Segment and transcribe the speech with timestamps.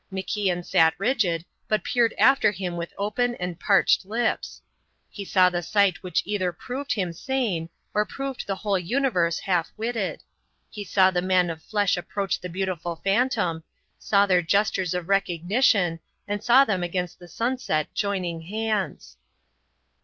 [0.11, 4.59] MacIan sat rigid, but peered after him with open and parched lips.
[5.11, 9.71] He saw the sight which either proved him sane or proved the whole universe half
[9.77, 10.23] witted;
[10.71, 13.63] he saw the man of flesh approach that beautiful phantom,
[13.99, 19.17] saw their gestures of recognition, and saw them against the sunset joining hands.